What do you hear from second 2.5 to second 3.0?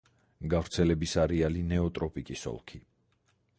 ოლქი.